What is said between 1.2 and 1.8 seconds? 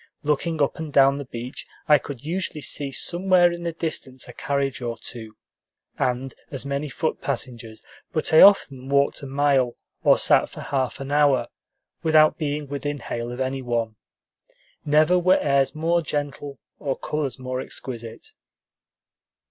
beach,